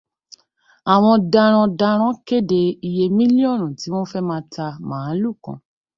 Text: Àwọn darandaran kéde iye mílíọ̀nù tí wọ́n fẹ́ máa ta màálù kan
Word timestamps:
Àwọn 0.93 1.15
darandaran 1.33 2.13
kéde 2.27 2.59
iye 2.89 3.03
mílíọ̀nù 3.17 3.65
tí 3.79 3.87
wọ́n 3.93 4.09
fẹ́ 4.11 4.25
máa 4.29 4.43
ta 4.53 4.65
màálù 4.89 5.29
kan 5.43 5.57